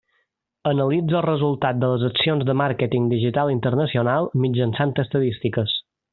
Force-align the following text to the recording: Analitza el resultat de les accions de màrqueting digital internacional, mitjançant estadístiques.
Analitza 0.69 1.17
el 1.19 1.23
resultat 1.25 1.77
de 1.83 1.89
les 1.91 2.05
accions 2.07 2.47
de 2.47 2.55
màrqueting 2.63 3.05
digital 3.13 3.53
internacional, 3.57 4.31
mitjançant 4.47 4.97
estadístiques. 5.07 5.79